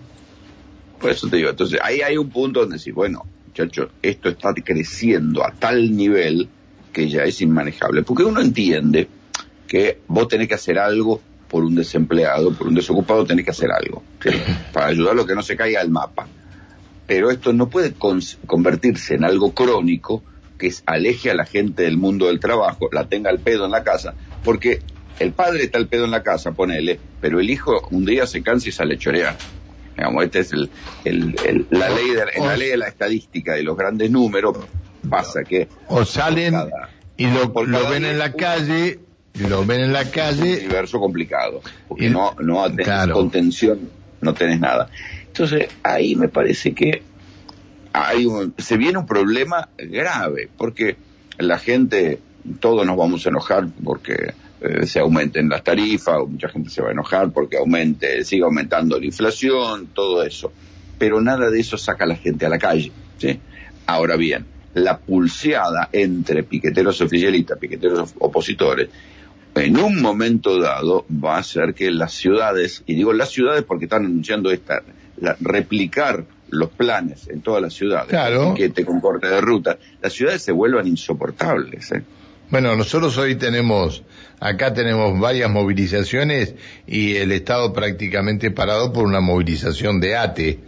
Por 1.00 1.10
eso 1.10 1.28
te 1.28 1.36
digo, 1.36 1.50
entonces 1.50 1.78
ahí 1.82 2.00
hay 2.00 2.16
un 2.16 2.30
punto 2.30 2.60
donde 2.60 2.78
sí, 2.78 2.90
bueno, 2.90 3.24
muchachos, 3.46 3.88
esto 4.02 4.28
está 4.28 4.54
creciendo 4.54 5.44
a 5.44 5.52
tal 5.52 5.96
nivel 5.96 6.48
que 6.92 7.08
ya 7.08 7.24
es 7.24 7.40
inmanejable. 7.40 8.02
Porque 8.02 8.24
uno 8.24 8.40
entiende 8.40 9.08
que 9.66 10.00
vos 10.08 10.28
tenés 10.28 10.48
que 10.48 10.54
hacer 10.54 10.78
algo 10.78 11.20
por 11.48 11.64
un 11.64 11.74
desempleado, 11.74 12.52
por 12.52 12.68
un 12.68 12.74
desocupado, 12.74 13.24
tenés 13.24 13.44
que 13.44 13.50
hacer 13.50 13.70
algo, 13.70 14.02
para 14.72 14.86
ayudarlo 14.86 15.22
a 15.22 15.26
que 15.26 15.34
no 15.34 15.42
se 15.42 15.56
caiga 15.56 15.80
el 15.80 15.90
mapa. 15.90 16.26
Pero 17.06 17.30
esto 17.30 17.52
no 17.52 17.68
puede 17.68 17.94
convertirse 18.46 19.14
en 19.14 19.24
algo 19.24 19.52
crónico 19.52 20.22
que 20.58 20.72
aleje 20.86 21.30
a 21.30 21.34
la 21.34 21.44
gente 21.44 21.82
del 21.82 21.98
mundo 21.98 22.26
del 22.26 22.40
trabajo, 22.40 22.88
la 22.90 23.08
tenga 23.08 23.30
el 23.30 23.38
pedo 23.38 23.66
en 23.66 23.70
la 23.70 23.84
casa, 23.84 24.14
porque 24.42 24.80
el 25.18 25.32
padre 25.32 25.64
está 25.64 25.78
el 25.78 25.86
pedo 25.86 26.04
en 26.04 26.10
la 26.10 26.22
casa, 26.22 26.52
ponele, 26.52 26.98
pero 27.20 27.40
el 27.40 27.48
hijo 27.48 27.86
un 27.90 28.04
día 28.04 28.26
se 28.26 28.42
cansa 28.42 28.68
y 28.68 28.72
sale 28.72 28.94
a 28.94 28.98
chorear. 28.98 29.36
Digamos, 29.96 30.24
esta 30.24 30.38
es 30.40 30.52
el, 30.52 30.70
la, 31.70 31.88
ley 31.90 32.10
de, 32.10 32.26
la 32.38 32.56
ley 32.56 32.68
de 32.70 32.76
la 32.76 32.88
estadística 32.88 33.54
de 33.54 33.62
los 33.62 33.76
grandes 33.76 34.10
números. 34.10 34.56
Pasa 35.08 35.42
que. 35.42 35.68
O 35.88 36.04
salen 36.04 36.54
y 37.16 37.26
lo, 37.28 37.50
ven 37.88 38.04
en 38.04 38.18
la 38.18 38.32
calle 38.32 39.00
y 39.34 39.46
lo 39.46 39.64
ven 39.64 39.80
en 39.80 39.92
la 39.92 40.10
calle. 40.10 40.52
Un 40.52 40.64
universo 40.64 41.00
complicado. 41.00 41.62
Porque 41.88 42.10
no, 42.10 42.34
no 42.40 42.70
tenés 42.74 43.08
contención, 43.08 43.90
no 44.20 44.34
tenés 44.34 44.60
nada. 44.60 44.90
Entonces, 45.26 45.68
ahí 45.82 46.14
me 46.14 46.28
parece 46.28 46.74
que 46.74 47.02
hay 47.92 48.26
se 48.58 48.76
viene 48.76 48.98
un 48.98 49.06
problema 49.06 49.70
grave. 49.78 50.50
Porque 50.56 50.96
la 51.38 51.58
gente, 51.58 52.20
todos 52.60 52.86
nos 52.86 52.96
vamos 52.96 53.24
a 53.24 53.30
enojar 53.30 53.68
porque 53.82 54.34
eh, 54.60 54.86
se 54.86 55.00
aumenten 55.00 55.48
las 55.48 55.62
tarifas, 55.62 56.16
mucha 56.26 56.48
gente 56.48 56.70
se 56.70 56.82
va 56.82 56.88
a 56.88 56.92
enojar 56.92 57.30
porque 57.30 57.58
aumente, 57.58 58.24
siga 58.24 58.46
aumentando 58.46 58.98
la 58.98 59.06
inflación, 59.06 59.88
todo 59.88 60.22
eso. 60.22 60.52
Pero 60.98 61.20
nada 61.20 61.50
de 61.50 61.60
eso 61.60 61.76
saca 61.76 62.04
a 62.04 62.08
la 62.08 62.16
gente 62.16 62.46
a 62.46 62.48
la 62.48 62.58
calle. 62.58 62.90
¿sí? 63.18 63.38
Ahora 63.86 64.16
bien, 64.16 64.46
la 64.74 64.98
pulseada 64.98 65.88
entre 65.92 66.42
piqueteros 66.42 67.00
oficialistas, 67.00 67.58
piqueteros 67.58 68.14
opositores, 68.18 68.88
en 69.54 69.78
un 69.78 70.02
momento 70.02 70.60
dado 70.60 71.06
va 71.10 71.36
a 71.36 71.40
hacer 71.40 71.74
que 71.74 71.90
las 71.90 72.12
ciudades, 72.12 72.82
y 72.86 72.94
digo 72.94 73.12
las 73.12 73.30
ciudades 73.30 73.62
porque 73.62 73.86
están 73.86 74.04
anunciando 74.04 74.50
esta, 74.50 74.82
replicar 75.40 76.24
los 76.50 76.70
planes 76.70 77.28
en 77.28 77.40
todas 77.40 77.62
las 77.62 77.74
ciudades, 77.74 78.14
que 78.54 78.68
te 78.68 78.84
comporte 78.84 79.28
de 79.28 79.40
ruta, 79.40 79.78
las 80.00 80.12
ciudades 80.12 80.42
se 80.42 80.52
vuelvan 80.52 80.86
insoportables. 80.86 81.92
¿eh? 81.92 82.02
Bueno, 82.48 82.76
nosotros 82.76 83.18
hoy 83.18 83.34
tenemos, 83.34 84.04
acá 84.38 84.72
tenemos 84.72 85.18
varias 85.18 85.50
movilizaciones 85.50 86.54
y 86.86 87.16
el 87.16 87.32
Estado 87.32 87.72
prácticamente 87.72 88.52
parado 88.52 88.92
por 88.92 89.04
una 89.04 89.20
movilización 89.20 89.98
de 89.98 90.16
ATE. 90.16 90.60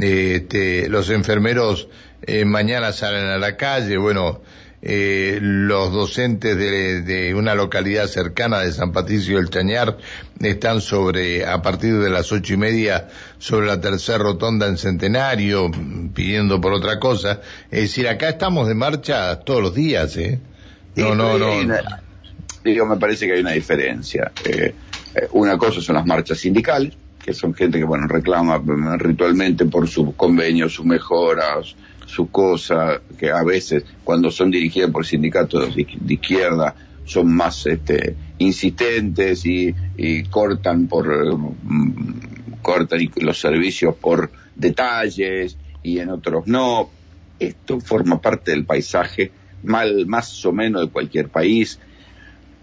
Este, 0.00 0.88
los 0.88 1.08
enfermeros 1.08 1.88
eh, 2.22 2.44
mañana 2.44 2.90
salen 2.90 3.26
a 3.26 3.38
la 3.38 3.56
calle, 3.56 3.96
bueno, 3.96 4.40
eh, 4.82 5.38
los 5.40 5.92
docentes 5.92 6.56
de, 6.56 7.32
una 7.36 7.54
localidad 7.54 8.08
cercana 8.08 8.58
de 8.58 8.72
San 8.72 8.90
Patricio 8.90 9.36
del 9.36 9.50
Chañar 9.50 9.98
están 10.40 10.80
sobre, 10.80 11.46
a 11.46 11.62
partir 11.62 11.96
de 11.98 12.10
las 12.10 12.32
ocho 12.32 12.54
y 12.54 12.56
media, 12.56 13.06
sobre 13.38 13.68
la 13.68 13.80
tercera 13.80 14.18
rotonda 14.18 14.66
en 14.66 14.78
Centenario, 14.78 15.70
pidiendo 16.12 16.60
por 16.60 16.72
otra 16.72 16.98
cosa. 16.98 17.40
Es 17.70 17.82
decir, 17.82 18.08
acá 18.08 18.30
estamos 18.30 18.66
de 18.66 18.74
marcha 18.74 19.36
todos 19.36 19.62
los 19.62 19.74
días, 19.76 20.16
¿eh? 20.16 20.40
No, 20.96 21.14
no, 21.14 21.38
no. 21.38 21.74
digo, 22.64 22.86
me 22.86 22.96
parece 22.96 23.26
que 23.26 23.34
hay 23.34 23.40
una 23.40 23.52
diferencia. 23.52 24.32
Eh, 24.44 24.74
eh, 25.14 25.28
una 25.32 25.56
cosa 25.58 25.80
son 25.80 25.96
las 25.96 26.06
marchas 26.06 26.38
sindicales, 26.38 26.94
que 27.22 27.32
son 27.32 27.54
gente 27.54 27.78
que, 27.78 27.84
bueno, 27.84 28.06
reclama 28.06 28.60
ritualmente 28.96 29.64
por 29.66 29.88
sus 29.88 30.14
convenios, 30.14 30.74
sus 30.74 30.86
mejoras, 30.86 31.74
su 32.06 32.30
cosa, 32.30 33.00
que 33.18 33.30
a 33.30 33.42
veces 33.44 33.84
cuando 34.02 34.30
son 34.30 34.50
dirigidas 34.50 34.90
por 34.90 35.06
sindicatos 35.06 35.74
de, 35.74 35.86
izquierda 36.08 36.74
son 37.04 37.32
más 37.32 37.66
este, 37.66 38.16
insistentes 38.38 39.44
y, 39.46 39.74
cortan 40.30 40.86
por 40.86 41.06
mm, 41.34 42.60
cortan 42.62 43.00
los 43.16 43.40
servicios 43.40 43.94
por 43.96 44.30
detalles 44.54 45.56
y 45.82 45.98
en 45.98 46.10
otros 46.10 46.46
no. 46.46 46.90
Esto 47.38 47.80
forma 47.80 48.20
parte 48.20 48.50
del 48.50 48.66
paisaje 48.66 49.32
mal, 49.62 50.06
más 50.06 50.44
o 50.44 50.52
menos 50.52 50.82
de 50.82 50.88
cualquier 50.88 51.28
país, 51.28 51.78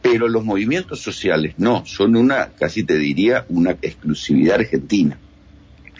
pero 0.02 0.28
los 0.28 0.44
movimientos 0.44 1.02
sociales 1.02 1.56
no, 1.58 1.86
son 1.86 2.16
una, 2.16 2.50
casi 2.50 2.84
te 2.84 2.98
diría, 2.98 3.46
una 3.50 3.72
exclusividad 3.72 4.60
argentina. 4.60 5.18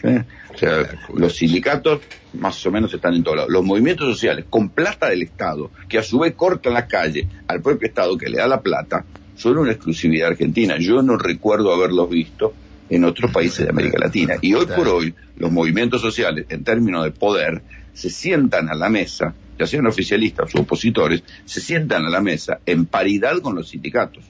¿Eh? 0.02 0.22
O 0.54 0.56
sea, 0.58 0.88
los 1.14 1.36
sindicatos 1.36 2.00
más 2.34 2.64
o 2.64 2.70
menos 2.70 2.92
están 2.94 3.14
en 3.14 3.22
todos 3.22 3.36
lados. 3.36 3.52
Los 3.52 3.64
movimientos 3.64 4.06
sociales 4.06 4.44
con 4.48 4.70
plata 4.70 5.08
del 5.08 5.22
Estado, 5.22 5.70
que 5.88 5.98
a 5.98 6.02
su 6.02 6.20
vez 6.20 6.34
cortan 6.34 6.74
la 6.74 6.86
calle 6.86 7.26
al 7.48 7.60
propio 7.60 7.88
Estado 7.88 8.16
que 8.16 8.28
le 8.28 8.38
da 8.38 8.46
la 8.46 8.60
plata, 8.60 9.04
son 9.36 9.58
una 9.58 9.72
exclusividad 9.72 10.28
argentina. 10.28 10.76
Yo 10.78 11.02
no 11.02 11.16
recuerdo 11.16 11.72
haberlos 11.72 12.08
visto 12.10 12.54
en 12.90 13.04
otros 13.04 13.30
países 13.30 13.64
de 13.64 13.70
América 13.70 13.98
Latina. 13.98 14.34
Y 14.40 14.54
hoy 14.54 14.66
por 14.66 14.88
hoy, 14.88 15.14
los 15.36 15.52
movimientos 15.52 16.00
sociales, 16.00 16.46
en 16.48 16.64
términos 16.64 17.04
de 17.04 17.10
poder, 17.10 17.62
se 17.92 18.10
sientan 18.10 18.68
a 18.68 18.74
la 18.74 18.88
mesa, 18.88 19.34
ya 19.58 19.66
sean 19.66 19.86
oficialistas 19.86 20.54
o 20.54 20.60
opositores, 20.60 21.22
se 21.44 21.60
sientan 21.60 22.04
a 22.04 22.10
la 22.10 22.20
mesa 22.20 22.60
en 22.64 22.86
paridad 22.86 23.38
con 23.40 23.54
los 23.54 23.68
sindicatos. 23.68 24.24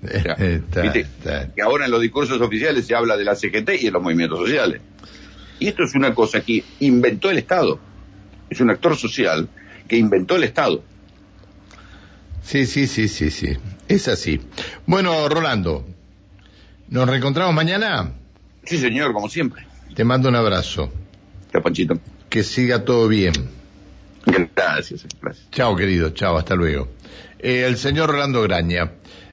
Que 1.54 1.62
ahora 1.62 1.84
en 1.84 1.90
los 1.90 2.00
discursos 2.00 2.40
oficiales 2.40 2.86
se 2.86 2.94
habla 2.94 3.16
de 3.16 3.24
la 3.24 3.34
CGT 3.34 3.70
y 3.80 3.84
de 3.84 3.90
los 3.90 4.02
movimientos 4.02 4.38
sociales. 4.38 4.80
Y 5.58 5.68
esto 5.68 5.84
es 5.84 5.94
una 5.94 6.14
cosa 6.14 6.40
que 6.40 6.64
inventó 6.80 7.30
el 7.30 7.38
Estado. 7.38 7.78
Es 8.48 8.60
un 8.60 8.70
actor 8.70 8.96
social 8.96 9.48
que 9.86 9.96
inventó 9.96 10.36
el 10.36 10.44
Estado. 10.44 10.82
Sí, 12.42 12.66
sí, 12.66 12.86
sí, 12.86 13.08
sí, 13.08 13.30
sí. 13.30 13.56
Es 13.86 14.08
así. 14.08 14.40
Bueno, 14.86 15.28
Rolando, 15.28 15.86
¿nos 16.88 17.08
reencontramos 17.08 17.54
mañana? 17.54 18.12
Sí, 18.64 18.78
señor, 18.78 19.12
como 19.12 19.28
siempre. 19.28 19.66
Te 19.94 20.04
mando 20.04 20.28
un 20.28 20.36
abrazo. 20.36 20.90
Chao, 21.52 21.62
Panchito. 21.62 21.98
Que 22.28 22.42
siga 22.42 22.84
todo 22.84 23.08
bien. 23.08 23.32
Gracias, 24.26 25.06
gracias. 25.20 25.50
Chao, 25.50 25.76
querido. 25.76 26.10
Chao, 26.10 26.36
hasta 26.36 26.54
luego. 26.54 26.88
Eh, 27.38 27.64
el 27.66 27.76
señor 27.76 28.10
Rolando 28.10 28.42
Graña. 28.42 28.92